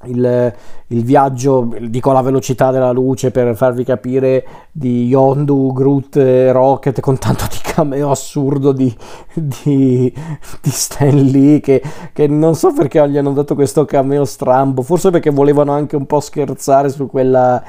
il, 0.04 0.54
il, 0.88 1.04
viaggio, 1.04 1.74
dico 1.80 2.12
la 2.12 2.20
velocità 2.20 2.70
della 2.70 2.92
luce 2.92 3.30
per 3.30 3.56
farvi 3.56 3.82
capire, 3.82 4.44
di 4.70 5.06
Yondu, 5.06 5.72
Groot 5.72 6.16
Rocket 6.50 7.00
con 7.00 7.18
tanto 7.18 7.44
di 7.50 7.56
cameo 7.62 8.10
assurdo 8.10 8.72
di, 8.72 8.94
di, 9.34 10.12
di 10.60 10.70
Stan 10.70 11.16
Lee 11.16 11.60
che, 11.60 11.82
che, 12.12 12.26
non 12.26 12.54
so 12.54 12.72
perché 12.72 13.08
gli 13.08 13.16
hanno 13.16 13.32
dato 13.32 13.54
questo 13.54 13.86
cameo 13.86 14.24
strambo, 14.26 14.82
forse 14.82 15.10
perché 15.10 15.30
volevano 15.30 15.72
anche 15.72 15.96
un 15.96 16.04
po' 16.04 16.20
scherzare 16.20 16.90
su 16.90 17.06
quella 17.06 17.62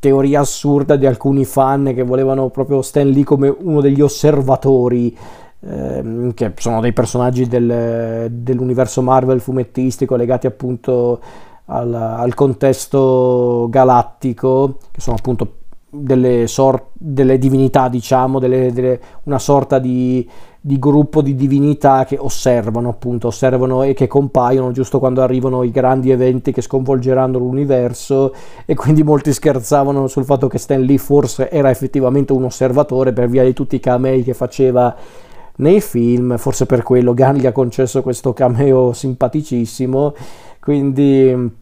teoria 0.00 0.40
assurda 0.40 0.96
di 0.96 1.06
alcuni 1.06 1.44
fan 1.44 1.92
che 1.94 2.02
volevano 2.02 2.50
proprio 2.50 2.82
Stan 2.82 3.08
Lee 3.08 3.24
come 3.24 3.48
uno 3.56 3.80
degli 3.80 4.00
osservatori 4.00 5.16
ehm, 5.60 6.34
che 6.34 6.52
sono 6.56 6.80
dei 6.80 6.92
personaggi 6.92 7.46
del, 7.46 8.28
dell'universo 8.30 9.02
Marvel 9.02 9.40
fumettistico 9.40 10.14
legati 10.16 10.46
appunto 10.46 11.20
al, 11.70 11.92
al 11.92 12.34
contesto 12.34 13.66
galattico, 13.70 14.78
che 14.90 15.00
sono 15.00 15.16
appunto 15.16 15.54
delle, 15.90 16.46
sor- 16.46 16.88
delle 16.92 17.38
divinità, 17.38 17.88
diciamo, 17.88 18.38
delle, 18.38 18.72
delle, 18.72 19.00
una 19.24 19.38
sorta 19.38 19.78
di, 19.78 20.28
di, 20.60 20.78
gruppo 20.78 21.22
di 21.22 21.34
divinità 21.34 22.04
che 22.04 22.16
osservano, 22.18 22.90
appunto, 22.90 23.28
osservano 23.28 23.82
e 23.82 23.94
che 23.94 24.06
compaiono 24.06 24.70
giusto 24.72 24.98
quando 24.98 25.22
arrivano 25.22 25.62
i 25.62 25.70
grandi 25.70 26.10
eventi 26.10 26.52
che 26.52 26.62
sconvolgeranno 26.62 27.38
l'universo 27.38 28.34
e 28.66 28.74
quindi 28.74 29.02
molti 29.02 29.32
scherzavano 29.32 30.06
sul 30.06 30.24
fatto 30.24 30.46
che 30.46 30.58
Stan 30.58 30.80
Lee 30.80 30.98
forse 30.98 31.50
era 31.50 31.70
effettivamente 31.70 32.32
un 32.32 32.44
osservatore 32.44 33.12
per 33.12 33.28
via 33.28 33.44
di 33.44 33.52
tutti 33.52 33.76
i 33.76 33.80
camei 33.80 34.22
che 34.22 34.34
faceva 34.34 34.94
nei 35.56 35.80
film, 35.80 36.36
forse 36.36 36.66
per 36.66 36.82
quello 36.82 37.14
Gunn 37.14 37.36
gli 37.36 37.46
ha 37.46 37.52
concesso 37.52 38.02
questo 38.02 38.32
cameo 38.32 38.92
simpaticissimo. 38.92 40.14
Quindi 40.60 41.57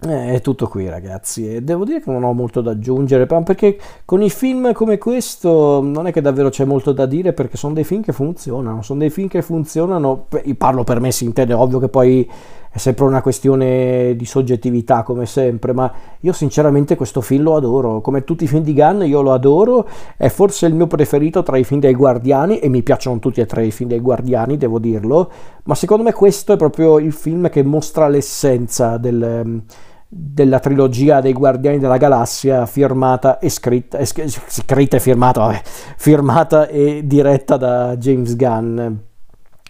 eh, 0.00 0.34
è 0.34 0.40
tutto 0.40 0.68
qui 0.68 0.88
ragazzi 0.88 1.56
e 1.56 1.60
devo 1.60 1.84
dire 1.84 2.00
che 2.00 2.10
non 2.10 2.22
ho 2.22 2.32
molto 2.32 2.60
da 2.60 2.70
aggiungere 2.70 3.26
perché 3.26 3.76
con 4.04 4.22
i 4.22 4.30
film 4.30 4.72
come 4.72 4.96
questo 4.96 5.80
non 5.82 6.06
è 6.06 6.12
che 6.12 6.20
davvero 6.20 6.50
c'è 6.50 6.64
molto 6.64 6.92
da 6.92 7.04
dire 7.04 7.32
perché 7.32 7.56
sono 7.56 7.74
dei 7.74 7.82
film 7.82 8.02
che 8.02 8.12
funzionano, 8.12 8.82
sono 8.82 9.00
dei 9.00 9.10
film 9.10 9.26
che 9.26 9.42
funzionano, 9.42 10.26
parlo 10.56 10.84
per 10.84 11.00
me 11.00 11.10
si 11.10 11.24
intende, 11.24 11.52
ovvio 11.52 11.80
che 11.80 11.88
poi 11.88 12.30
è 12.70 12.76
sempre 12.78 13.06
una 13.06 13.22
questione 13.22 14.14
di 14.14 14.24
soggettività 14.24 15.02
come 15.02 15.26
sempre, 15.26 15.72
ma 15.72 15.90
io 16.20 16.32
sinceramente 16.32 16.94
questo 16.94 17.20
film 17.20 17.42
lo 17.42 17.56
adoro, 17.56 18.00
come 18.00 18.22
tutti 18.22 18.44
i 18.44 18.46
film 18.46 18.62
di 18.62 18.74
Gunn 18.74 19.02
io 19.02 19.20
lo 19.20 19.32
adoro, 19.32 19.88
è 20.16 20.28
forse 20.28 20.66
il 20.66 20.74
mio 20.74 20.86
preferito 20.86 21.42
tra 21.42 21.56
i 21.56 21.64
film 21.64 21.80
dei 21.80 21.94
Guardiani 21.94 22.58
e 22.58 22.68
mi 22.68 22.82
piacciono 22.82 23.18
tutti 23.18 23.40
e 23.40 23.46
tre 23.46 23.66
i 23.66 23.72
film 23.72 23.88
dei 23.88 24.00
Guardiani, 24.00 24.56
devo 24.56 24.78
dirlo, 24.78 25.30
ma 25.64 25.74
secondo 25.74 26.04
me 26.04 26.12
questo 26.12 26.52
è 26.52 26.56
proprio 26.56 26.98
il 26.98 27.12
film 27.12 27.48
che 27.48 27.64
mostra 27.64 28.06
l'essenza 28.06 28.96
del 28.96 29.62
della 30.08 30.58
trilogia 30.58 31.20
dei 31.20 31.34
Guardiani 31.34 31.78
della 31.78 31.98
Galassia 31.98 32.64
firmata 32.66 33.38
e 33.38 33.50
scritta, 33.50 33.98
scritta 34.04 34.96
e 34.96 35.00
firmata, 35.00 35.40
vabbè, 35.40 35.60
firmata 35.96 36.66
e 36.66 37.02
diretta 37.04 37.56
da 37.56 37.96
James 37.96 38.34
Gunn 38.34 39.06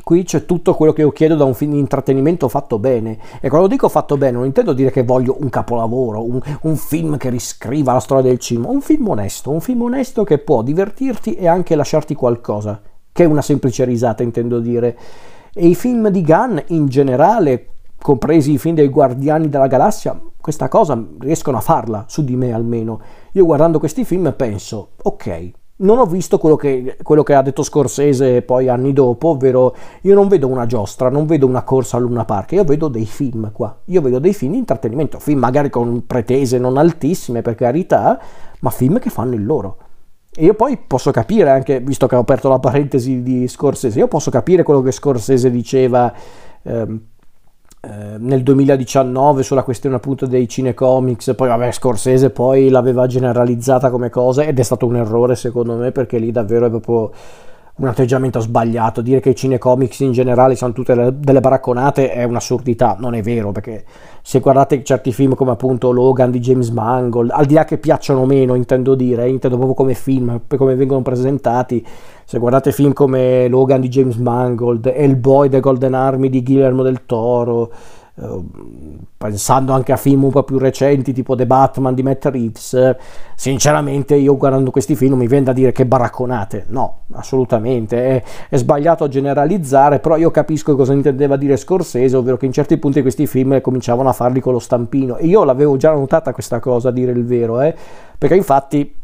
qui 0.08 0.22
c'è 0.22 0.46
tutto 0.46 0.72
quello 0.72 0.94
che 0.94 1.02
io 1.02 1.10
chiedo 1.10 1.36
da 1.36 1.44
un 1.44 1.52
film 1.52 1.72
di 1.72 1.78
intrattenimento 1.78 2.48
fatto 2.48 2.78
bene. 2.78 3.18
E 3.42 3.50
quando 3.50 3.68
dico 3.68 3.90
fatto 3.90 4.16
bene, 4.16 4.38
non 4.38 4.46
intendo 4.46 4.72
dire 4.72 4.90
che 4.90 5.02
voglio 5.02 5.36
un 5.38 5.50
capolavoro, 5.50 6.24
un, 6.24 6.40
un, 6.62 6.76
film 6.76 7.18
che 7.18 7.28
riscriva 7.28 7.92
la 7.92 8.00
storia 8.00 8.22
del 8.22 8.38
cinema, 8.38 8.70
un 8.70 8.80
film 8.80 9.08
onesto, 9.08 9.50
un 9.50 9.60
film 9.60 9.82
onesto 9.82 10.24
che 10.24 10.38
può 10.38 10.62
divertirti 10.62 11.34
e 11.34 11.46
anche 11.46 11.74
lasciarti 11.74 12.14
qualcosa, 12.14 12.80
che 13.12 13.24
è 13.24 13.26
una 13.26 13.42
semplice 13.42 13.84
risata, 13.84 14.22
intendo 14.22 14.60
dire. 14.60 14.96
E 15.52 15.66
i 15.66 15.74
film 15.74 16.08
di 16.08 16.22
Gunn 16.22 16.56
in 16.68 16.86
generale, 16.86 17.66
compresi 18.00 18.52
i 18.52 18.58
film 18.58 18.74
dei 18.74 18.88
Guardiani 18.88 19.48
della 19.48 19.66
Galassia, 19.66 20.18
questa 20.40 20.68
cosa 20.68 21.02
riescono 21.18 21.56
a 21.56 21.60
farla, 21.60 22.04
su 22.08 22.24
di 22.24 22.36
me 22.36 22.52
almeno. 22.52 23.00
Io 23.32 23.44
guardando 23.44 23.78
questi 23.78 24.04
film 24.04 24.32
penso, 24.36 24.90
ok, 25.02 25.52
non 25.80 25.98
ho 25.98 26.06
visto 26.06 26.38
quello 26.38 26.56
che, 26.56 26.96
quello 27.02 27.22
che, 27.22 27.34
ha 27.34 27.42
detto 27.42 27.62
Scorsese 27.62 28.42
poi 28.42 28.68
anni 28.68 28.92
dopo, 28.92 29.28
ovvero 29.28 29.76
io 30.02 30.14
non 30.14 30.28
vedo 30.28 30.48
una 30.48 30.66
giostra, 30.66 31.08
non 31.08 31.26
vedo 31.26 31.46
una 31.46 31.62
corsa 31.62 31.96
a 31.96 32.00
Luna 32.00 32.24
Park, 32.24 32.52
io 32.52 32.64
vedo 32.64 32.88
dei 32.88 33.06
film 33.06 33.52
qua, 33.52 33.76
io 33.84 34.00
vedo 34.00 34.18
dei 34.18 34.34
film 34.34 34.52
di 34.52 34.58
intrattenimento, 34.58 35.18
film 35.18 35.38
magari 35.38 35.70
con 35.70 36.06
pretese 36.06 36.58
non 36.58 36.78
altissime 36.78 37.42
per 37.42 37.54
carità, 37.54 38.18
ma 38.60 38.70
film 38.70 38.98
che 38.98 39.10
fanno 39.10 39.34
il 39.34 39.44
loro. 39.44 39.76
E 40.34 40.44
io 40.44 40.54
poi 40.54 40.78
posso 40.78 41.10
capire 41.10 41.50
anche, 41.50 41.80
visto 41.80 42.06
che 42.06 42.16
ho 42.16 42.20
aperto 42.20 42.48
la 42.48 42.58
parentesi 42.58 43.22
di 43.22 43.46
Scorsese, 43.46 43.98
io 43.98 44.08
posso 44.08 44.30
capire 44.30 44.62
quello 44.62 44.82
che 44.82 44.92
Scorsese 44.92 45.50
diceva. 45.50 46.12
Ehm, 46.62 47.00
eh, 47.80 48.16
nel 48.18 48.42
2019 48.42 49.42
sulla 49.42 49.62
questione 49.62 49.96
appunto 49.96 50.26
dei 50.26 50.48
cinecomics, 50.48 51.34
poi 51.36 51.48
vabbè 51.48 51.70
Scorsese 51.70 52.30
poi 52.30 52.70
l'aveva 52.70 53.06
generalizzata 53.06 53.90
come 53.90 54.10
cosa 54.10 54.42
ed 54.42 54.58
è 54.58 54.62
stato 54.62 54.86
un 54.86 54.96
errore 54.96 55.36
secondo 55.36 55.76
me 55.76 55.92
perché 55.92 56.18
lì 56.18 56.32
davvero 56.32 56.66
è 56.66 56.70
proprio 56.70 57.12
un 57.78 57.86
atteggiamento 57.86 58.40
sbagliato, 58.40 59.02
dire 59.02 59.20
che 59.20 59.30
i 59.30 59.36
cinecomics 59.36 60.00
in 60.00 60.12
generale 60.12 60.56
sono 60.56 60.72
tutte 60.72 61.14
delle 61.16 61.40
baracconate 61.40 62.10
è 62.10 62.24
un'assurdità, 62.24 62.96
non 62.98 63.14
è 63.14 63.22
vero 63.22 63.52
perché 63.52 63.84
se 64.20 64.40
guardate 64.40 64.82
certi 64.82 65.12
film 65.12 65.34
come 65.34 65.52
appunto 65.52 65.92
Logan 65.92 66.30
di 66.30 66.40
James 66.40 66.70
Mangold, 66.70 67.30
al 67.30 67.46
di 67.46 67.54
là 67.54 67.64
che 67.64 67.78
piacciono 67.78 68.24
meno 68.24 68.54
intendo 68.54 68.94
dire, 68.94 69.28
intendo 69.28 69.56
proprio 69.56 69.76
come 69.76 69.94
film, 69.94 70.40
come 70.56 70.74
vengono 70.74 71.02
presentati, 71.02 71.84
se 72.24 72.38
guardate 72.38 72.72
film 72.72 72.92
come 72.92 73.46
Logan 73.48 73.80
di 73.80 73.88
James 73.88 74.16
Mangold, 74.16 74.92
Hellboy 74.94 75.48
The 75.48 75.60
Golden 75.60 75.94
Army 75.94 76.28
di 76.28 76.42
Guillermo 76.42 76.82
del 76.82 77.06
Toro, 77.06 77.70
eh, 77.70 78.07
pensando 79.16 79.72
anche 79.72 79.92
a 79.92 79.96
film 79.96 80.24
un 80.24 80.30
po' 80.30 80.42
più 80.42 80.58
recenti 80.58 81.12
tipo 81.12 81.34
The 81.36 81.46
Batman 81.46 81.94
di 81.94 82.02
Matt 82.02 82.26
Reeves, 82.26 82.96
sinceramente 83.36 84.16
io 84.16 84.36
guardando 84.36 84.70
questi 84.70 84.96
film 84.96 85.14
mi 85.14 85.26
viene 85.26 85.44
da 85.44 85.52
dire 85.52 85.72
che 85.72 85.86
baracconate, 85.86 86.64
no, 86.68 87.02
assolutamente, 87.12 87.96
è, 87.96 88.22
è 88.48 88.56
sbagliato 88.56 89.08
generalizzare, 89.08 90.00
però 90.00 90.16
io 90.16 90.30
capisco 90.30 90.74
cosa 90.74 90.92
intendeva 90.92 91.36
dire 91.36 91.56
Scorsese, 91.56 92.16
ovvero 92.16 92.36
che 92.36 92.46
in 92.46 92.52
certi 92.52 92.76
punti 92.78 93.02
questi 93.02 93.26
film 93.26 93.60
cominciavano 93.60 94.08
a 94.08 94.12
farli 94.12 94.40
con 94.40 94.52
lo 94.52 94.58
stampino. 94.58 95.16
E 95.16 95.26
io 95.26 95.44
l'avevo 95.44 95.76
già 95.76 95.92
notata 95.92 96.32
questa 96.32 96.60
cosa, 96.60 96.88
a 96.88 96.92
dire 96.92 97.12
il 97.12 97.24
vero, 97.24 97.60
eh, 97.60 97.74
perché 98.18 98.34
infatti 98.34 98.94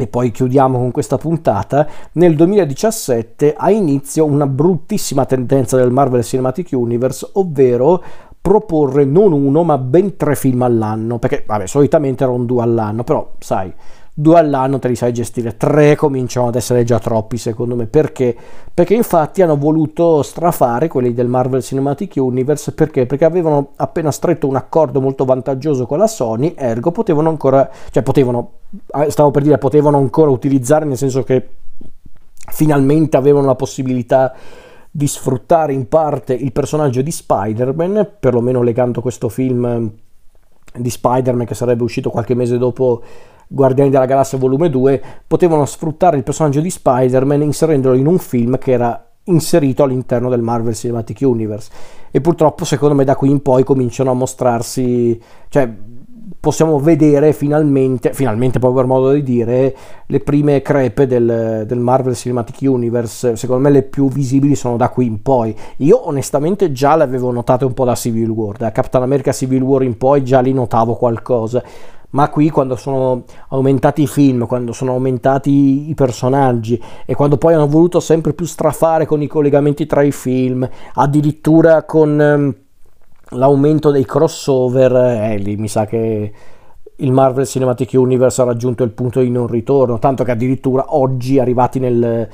e 0.00 0.06
poi 0.06 0.30
chiudiamo 0.30 0.78
con 0.78 0.92
questa 0.92 1.18
puntata, 1.18 1.84
nel 2.12 2.36
2017 2.36 3.54
ha 3.56 3.68
inizio 3.72 4.24
una 4.26 4.46
bruttissima 4.46 5.24
tendenza 5.24 5.76
del 5.76 5.90
Marvel 5.90 6.22
Cinematic 6.22 6.68
Universe, 6.70 7.28
ovvero 7.32 8.00
proporre 8.48 9.04
non 9.04 9.32
uno 9.32 9.62
ma 9.62 9.76
ben 9.76 10.16
tre 10.16 10.34
film 10.34 10.62
all'anno, 10.62 11.18
perché 11.18 11.44
vabbè 11.46 11.66
solitamente 11.66 12.24
erano 12.24 12.44
due 12.44 12.62
all'anno, 12.62 13.04
però 13.04 13.32
sai, 13.38 13.70
due 14.14 14.38
all'anno 14.38 14.78
te 14.78 14.88
li 14.88 14.96
sai 14.96 15.12
gestire, 15.12 15.58
tre 15.58 15.94
cominciano 15.96 16.48
ad 16.48 16.54
essere 16.54 16.82
già 16.82 16.98
troppi 16.98 17.36
secondo 17.36 17.76
me, 17.76 17.84
perché? 17.88 18.34
Perché 18.72 18.94
infatti 18.94 19.42
hanno 19.42 19.58
voluto 19.58 20.22
strafare 20.22 20.88
quelli 20.88 21.12
del 21.12 21.28
Marvel 21.28 21.62
Cinematic 21.62 22.14
Universe, 22.16 22.72
perché? 22.72 23.04
Perché 23.04 23.26
avevano 23.26 23.72
appena 23.76 24.10
stretto 24.10 24.48
un 24.48 24.56
accordo 24.56 25.02
molto 25.02 25.26
vantaggioso 25.26 25.84
con 25.84 25.98
la 25.98 26.06
Sony, 26.06 26.54
ergo 26.56 26.90
potevano 26.90 27.28
ancora, 27.28 27.68
cioè 27.90 28.02
potevano, 28.02 28.52
eh, 28.94 29.10
stavo 29.10 29.30
per 29.30 29.42
dire, 29.42 29.58
potevano 29.58 29.98
ancora 29.98 30.30
utilizzare, 30.30 30.86
nel 30.86 30.96
senso 30.96 31.22
che 31.22 31.48
finalmente 32.50 33.18
avevano 33.18 33.44
la 33.44 33.56
possibilità 33.56 34.32
di 34.98 35.06
sfruttare 35.06 35.72
in 35.72 35.86
parte 35.86 36.34
il 36.34 36.50
personaggio 36.50 37.02
di 37.02 37.12
Spider-Man, 37.12 38.14
perlomeno 38.18 38.62
legando 38.62 39.00
questo 39.00 39.28
film 39.28 39.92
di 40.74 40.90
Spider-Man 40.90 41.46
che 41.46 41.54
sarebbe 41.54 41.84
uscito 41.84 42.10
qualche 42.10 42.34
mese 42.34 42.58
dopo 42.58 43.00
Guardiani 43.46 43.90
della 43.90 44.06
Galassia 44.06 44.38
volume 44.38 44.68
2, 44.68 45.00
potevano 45.24 45.66
sfruttare 45.66 46.16
il 46.16 46.24
personaggio 46.24 46.60
di 46.60 46.68
Spider-Man 46.68 47.42
inserendolo 47.42 47.94
in 47.94 48.08
un 48.08 48.18
film 48.18 48.58
che 48.58 48.72
era 48.72 49.08
inserito 49.22 49.84
all'interno 49.84 50.28
del 50.28 50.42
Marvel 50.42 50.74
Cinematic 50.74 51.20
Universe. 51.20 51.70
E 52.10 52.20
purtroppo 52.20 52.64
secondo 52.64 52.96
me 52.96 53.04
da 53.04 53.14
qui 53.14 53.30
in 53.30 53.40
poi 53.40 53.62
cominciano 53.62 54.10
a 54.10 54.14
mostrarsi 54.14 55.16
cioè 55.48 55.72
possiamo 56.40 56.78
vedere 56.78 57.32
finalmente, 57.32 58.12
finalmente 58.12 58.58
proprio 58.58 58.80
per 58.80 58.90
modo 58.90 59.12
di 59.12 59.22
dire, 59.22 59.76
le 60.06 60.20
prime 60.20 60.62
crepe 60.62 61.06
del, 61.06 61.64
del, 61.66 61.78
Marvel 61.78 62.14
Cinematic 62.14 62.58
Universe, 62.62 63.36
secondo 63.36 63.62
me 63.62 63.70
le 63.70 63.82
più 63.82 64.08
visibili 64.08 64.54
sono 64.54 64.76
da 64.76 64.88
qui 64.88 65.06
in 65.06 65.22
poi. 65.22 65.54
Io 65.78 66.06
onestamente 66.06 66.72
già 66.72 66.96
le 66.96 67.02
avevo 67.02 67.30
notate 67.30 67.64
un 67.64 67.74
po' 67.74 67.84
da 67.84 67.94
Civil 67.94 68.30
War, 68.30 68.56
da 68.56 68.72
Captain 68.72 69.02
America 69.02 69.32
Civil 69.32 69.62
War 69.62 69.82
in 69.82 69.96
poi 69.96 70.24
già 70.24 70.40
li 70.40 70.52
notavo 70.52 70.94
qualcosa 70.94 71.62
ma 72.10 72.30
qui 72.30 72.48
quando 72.48 72.74
sono 72.76 73.24
aumentati 73.48 74.02
i 74.02 74.06
film, 74.06 74.46
quando 74.46 74.72
sono 74.72 74.92
aumentati 74.92 75.90
i 75.90 75.94
personaggi 75.94 76.80
e 77.04 77.14
quando 77.14 77.36
poi 77.36 77.52
hanno 77.52 77.66
voluto 77.66 78.00
sempre 78.00 78.32
più 78.32 78.46
strafare 78.46 79.04
con 79.04 79.20
i 79.20 79.26
collegamenti 79.26 79.84
tra 79.84 80.02
i 80.02 80.12
film, 80.12 80.66
addirittura 80.94 81.82
con 81.82 82.20
ehm, 82.20 82.54
l'aumento 83.30 83.90
dei 83.90 84.04
crossover, 84.04 84.94
eh, 84.94 85.36
lì 85.38 85.56
mi 85.56 85.68
sa 85.68 85.84
che 85.86 86.32
il 87.00 87.12
Marvel 87.12 87.46
Cinematic 87.46 87.92
Universe 87.94 88.40
ha 88.42 88.44
raggiunto 88.44 88.82
il 88.82 88.90
punto 88.90 89.20
di 89.20 89.30
non 89.30 89.46
ritorno, 89.46 89.98
tanto 89.98 90.24
che 90.24 90.32
addirittura 90.32 90.96
oggi 90.96 91.38
arrivati 91.38 91.78
nel 91.78 92.28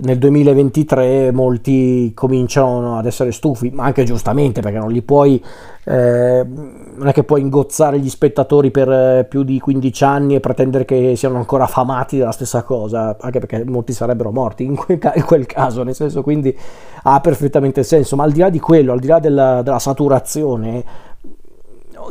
nel 0.00 0.18
2023 0.18 1.32
molti 1.32 2.12
cominciano 2.14 2.98
ad 2.98 3.06
essere 3.06 3.32
stufi, 3.32 3.70
ma 3.70 3.84
anche 3.84 4.04
giustamente 4.04 4.60
perché 4.60 4.78
non 4.78 4.92
li 4.92 5.02
puoi, 5.02 5.42
eh, 5.84 6.46
non 6.46 7.08
è 7.08 7.12
che 7.12 7.24
puoi 7.24 7.40
ingozzare 7.40 7.98
gli 7.98 8.08
spettatori 8.08 8.70
per 8.70 8.88
eh, 8.88 9.26
più 9.28 9.42
di 9.42 9.58
15 9.58 10.04
anni 10.04 10.34
e 10.36 10.40
pretendere 10.40 10.84
che 10.84 11.16
siano 11.16 11.38
ancora 11.38 11.64
affamati 11.64 12.16
della 12.16 12.30
stessa 12.30 12.62
cosa, 12.62 13.16
anche 13.18 13.40
perché 13.40 13.64
molti 13.64 13.92
sarebbero 13.92 14.30
morti 14.30 14.64
in 14.64 14.76
quel, 14.76 15.00
in 15.14 15.24
quel 15.24 15.46
caso, 15.46 15.82
nel 15.82 15.96
senso 15.96 16.22
quindi 16.22 16.56
ha 17.02 17.20
perfettamente 17.20 17.82
senso, 17.82 18.14
ma 18.14 18.22
al 18.22 18.30
di 18.30 18.38
là 18.38 18.50
di 18.50 18.60
quello, 18.60 18.92
al 18.92 19.00
di 19.00 19.08
là 19.08 19.18
della, 19.18 19.62
della 19.62 19.80
saturazione, 19.80 20.84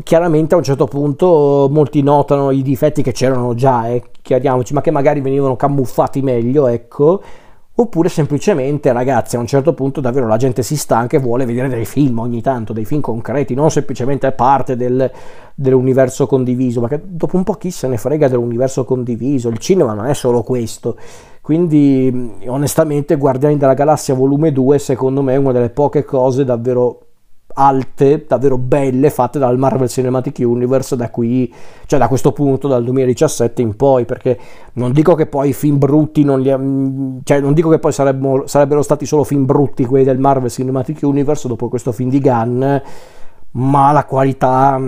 chiaramente 0.03 0.55
a 0.55 0.57
un 0.57 0.63
certo 0.63 0.87
punto 0.87 1.69
molti 1.71 2.03
notano 2.03 2.51
i 2.51 2.61
difetti 2.61 3.01
che 3.01 3.13
c'erano 3.13 3.53
già, 3.53 3.87
eh, 3.87 4.03
chiariamoci, 4.21 4.73
ma 4.73 4.81
che 4.81 4.91
magari 4.91 5.21
venivano 5.21 5.55
camuffati 5.55 6.21
meglio, 6.21 6.67
ecco 6.67 7.21
Oppure 7.79 8.09
semplicemente, 8.09 8.91
ragazzi, 8.91 9.35
a 9.35 9.39
un 9.39 9.45
certo 9.45 9.75
punto 9.75 10.01
davvero 10.01 10.25
la 10.25 10.37
gente 10.37 10.63
si 10.63 10.75
stanca 10.75 11.15
e 11.15 11.19
vuole 11.19 11.45
vedere 11.45 11.67
dei 11.69 11.85
film 11.85 12.17
ogni 12.17 12.41
tanto, 12.41 12.73
dei 12.73 12.85
film 12.85 13.01
concreti, 13.01 13.53
non 13.53 13.69
semplicemente 13.69 14.31
parte 14.31 14.75
del, 14.75 15.11
dell'universo 15.53 16.25
condiviso, 16.25 16.81
perché 16.81 17.03
dopo 17.05 17.37
un 17.37 17.43
po' 17.43 17.53
chi 17.53 17.69
se 17.69 17.87
ne 17.87 17.97
frega 17.97 18.29
dell'universo 18.29 18.83
condiviso, 18.83 19.49
il 19.49 19.59
cinema 19.59 19.93
non 19.93 20.07
è 20.07 20.15
solo 20.15 20.41
questo. 20.41 20.97
Quindi, 21.39 22.33
onestamente, 22.47 23.15
Guardiani 23.15 23.57
della 23.57 23.75
Galassia 23.75 24.15
volume 24.15 24.51
2, 24.51 24.79
secondo 24.79 25.21
me, 25.21 25.33
è 25.33 25.37
una 25.37 25.51
delle 25.51 25.69
poche 25.69 26.03
cose 26.03 26.43
davvero 26.43 27.06
alte, 27.59 28.25
davvero 28.27 28.57
belle, 28.57 29.09
fatte 29.09 29.39
dal 29.39 29.57
Marvel 29.57 29.89
Cinematic 29.89 30.37
Universe 30.39 30.95
da 30.95 31.09
qui, 31.09 31.51
cioè 31.87 31.97
da 31.97 32.07
questo 32.07 32.31
punto, 32.31 32.67
dal 32.67 32.83
2017 32.83 33.61
in 33.61 33.75
poi, 33.75 34.05
perché 34.05 34.37
non 34.73 34.91
dico 34.91 35.15
che 35.15 35.25
poi 35.25 35.49
i 35.49 35.53
film 35.53 35.79
brutti 35.79 36.23
non 36.23 36.39
li... 36.39 37.21
cioè 37.23 37.39
non 37.39 37.53
dico 37.53 37.69
che 37.69 37.79
poi 37.79 37.91
sarebbero, 37.91 38.45
sarebbero 38.45 38.81
stati 38.83 39.05
solo 39.05 39.23
film 39.23 39.45
brutti 39.45 39.85
quelli 39.85 40.05
del 40.05 40.19
Marvel 40.19 40.51
Cinematic 40.51 40.99
Universe 41.01 41.47
dopo 41.47 41.67
questo 41.67 41.91
film 41.91 42.09
di 42.09 42.19
Gunn, 42.19 42.63
ma 43.51 43.91
la 43.91 44.05
qualità 44.05 44.79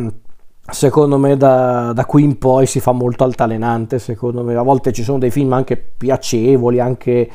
secondo 0.71 1.17
me 1.17 1.35
da, 1.35 1.91
da, 1.93 2.05
qui 2.05 2.23
in 2.23 2.37
poi 2.37 2.67
si 2.67 2.79
fa 2.79 2.91
molto 2.91 3.23
altalenante 3.23 3.97
secondo 3.97 4.43
me. 4.43 4.55
A 4.55 4.61
volte 4.61 4.91
ci 4.91 5.03
sono 5.03 5.17
dei 5.17 5.31
film 5.31 5.53
anche 5.53 5.75
piacevoli 5.77 6.79
anche 6.79 7.29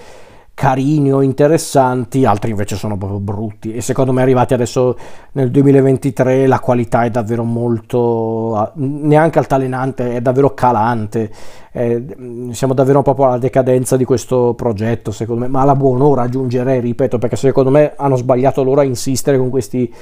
carini 0.54 1.12
o 1.12 1.20
interessanti, 1.20 2.24
altri 2.24 2.50
invece 2.50 2.76
sono 2.76 2.96
proprio 2.96 3.18
brutti. 3.18 3.74
E 3.74 3.80
secondo 3.80 4.12
me 4.12 4.22
arrivati 4.22 4.54
adesso 4.54 4.96
nel 5.32 5.50
2023 5.50 6.46
la 6.46 6.60
qualità 6.60 7.02
è 7.02 7.10
davvero 7.10 7.42
molto 7.42 8.70
neanche 8.74 9.38
altalenante, 9.40 10.14
è 10.14 10.20
davvero 10.20 10.54
calante. 10.54 11.30
Eh, 11.72 12.06
siamo 12.52 12.72
davvero 12.72 13.02
proprio 13.02 13.26
alla 13.26 13.38
decadenza 13.38 13.96
di 13.96 14.04
questo 14.04 14.54
progetto, 14.54 15.10
secondo 15.10 15.42
me, 15.42 15.48
ma 15.48 15.62
alla 15.62 15.74
buon'ora 15.74 16.22
aggiungerei, 16.22 16.80
ripeto, 16.80 17.18
perché 17.18 17.34
secondo 17.34 17.70
me 17.70 17.94
hanno 17.96 18.14
sbagliato 18.14 18.62
loro 18.62 18.80
a 18.80 18.84
insistere 18.84 19.36
con 19.36 19.50
questi 19.50 19.92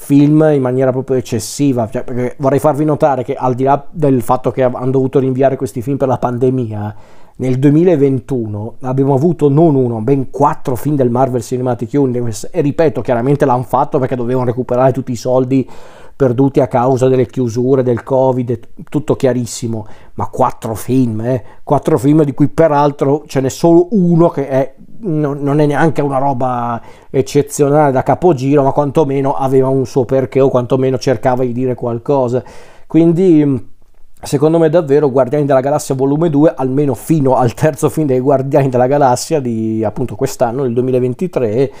film 0.00 0.50
in 0.52 0.62
maniera 0.62 0.90
proprio 0.90 1.16
eccessiva, 1.16 1.88
cioè, 1.90 2.34
vorrei 2.38 2.58
farvi 2.58 2.84
notare 2.84 3.22
che 3.22 3.34
al 3.34 3.54
di 3.54 3.64
là 3.64 3.84
del 3.90 4.22
fatto 4.22 4.50
che 4.50 4.62
hanno 4.62 4.90
dovuto 4.90 5.18
rinviare 5.18 5.56
questi 5.56 5.82
film 5.82 5.98
per 5.98 6.08
la 6.08 6.16
pandemia, 6.16 6.94
nel 7.40 7.58
2021 7.58 8.74
abbiamo 8.82 9.14
avuto 9.14 9.48
non 9.48 9.74
uno, 9.74 10.02
ben 10.02 10.30
quattro 10.30 10.76
film 10.76 10.94
del 10.94 11.08
Marvel 11.08 11.40
Cinematic 11.40 11.88
Universe 11.94 12.50
e 12.52 12.60
ripeto, 12.60 13.00
chiaramente 13.00 13.46
l'hanno 13.46 13.62
fatto 13.62 13.98
perché 13.98 14.14
dovevano 14.14 14.44
recuperare 14.44 14.92
tutti 14.92 15.12
i 15.12 15.16
soldi 15.16 15.66
perduti 16.14 16.60
a 16.60 16.66
causa 16.66 17.08
delle 17.08 17.24
chiusure, 17.24 17.82
del 17.82 18.02
Covid, 18.02 18.58
tutto 18.90 19.16
chiarissimo, 19.16 19.86
ma 20.14 20.26
quattro 20.26 20.74
film, 20.74 21.22
eh? 21.22 21.42
quattro 21.64 21.96
film 21.96 22.24
di 22.24 22.34
cui 22.34 22.48
peraltro 22.48 23.24
ce 23.26 23.40
n'è 23.40 23.48
solo 23.48 23.88
uno 23.92 24.28
che 24.28 24.46
è, 24.46 24.74
non 24.98 25.60
è 25.60 25.64
neanche 25.64 26.02
una 26.02 26.18
roba 26.18 26.78
eccezionale 27.08 27.90
da 27.90 28.02
capogiro, 28.02 28.62
ma 28.62 28.72
quantomeno 28.72 29.32
aveva 29.32 29.68
un 29.68 29.86
suo 29.86 30.04
perché 30.04 30.42
o 30.42 30.50
quantomeno 30.50 30.98
cercava 30.98 31.42
di 31.42 31.54
dire 31.54 31.74
qualcosa. 31.74 32.44
Quindi 32.86 33.78
secondo 34.22 34.58
me 34.58 34.68
davvero 34.68 35.10
Guardiani 35.10 35.46
della 35.46 35.60
Galassia 35.60 35.94
volume 35.94 36.28
2 36.28 36.54
almeno 36.54 36.94
fino 36.94 37.36
al 37.36 37.54
terzo 37.54 37.88
film 37.88 38.06
dei 38.06 38.20
Guardiani 38.20 38.68
della 38.68 38.86
Galassia 38.86 39.40
di 39.40 39.82
appunto 39.82 40.14
quest'anno 40.14 40.64
il 40.64 40.74
2023 40.74 41.72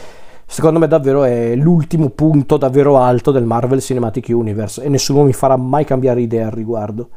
secondo 0.46 0.78
me 0.78 0.88
davvero 0.88 1.24
è 1.24 1.54
l'ultimo 1.54 2.08
punto 2.08 2.56
davvero 2.56 2.98
alto 2.98 3.30
del 3.30 3.44
Marvel 3.44 3.80
Cinematic 3.80 4.28
Universe 4.30 4.82
e 4.82 4.88
nessuno 4.88 5.24
mi 5.24 5.34
farà 5.34 5.56
mai 5.56 5.84
cambiare 5.84 6.22
idea 6.22 6.46
al 6.46 6.52
riguardo 6.52 7.08